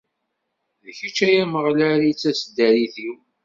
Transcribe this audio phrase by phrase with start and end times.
[0.85, 3.15] D kečč, ay Ameɣlal, i d taseddarit-iw.